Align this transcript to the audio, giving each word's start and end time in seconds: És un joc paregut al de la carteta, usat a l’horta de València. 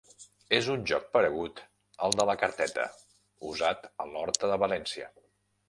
És 0.59 0.69
un 0.75 0.79
joc 0.91 1.03
paregut 1.17 1.61
al 2.07 2.17
de 2.21 2.25
la 2.31 2.37
carteta, 2.45 2.87
usat 3.53 3.87
a 4.07 4.11
l’horta 4.15 4.53
de 4.55 4.61
València. 4.67 5.15